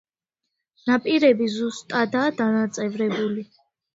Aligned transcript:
ნაპირები 0.89 1.49
სუსტადაა 1.57 2.31
დანაწევრებული. 2.39 3.45